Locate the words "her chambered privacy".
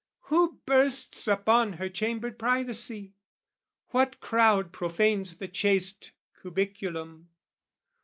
1.73-3.13